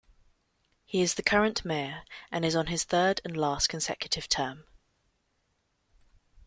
[0.83, 2.01] He is the current mayor
[2.31, 4.65] and is on his third and last consecutive term.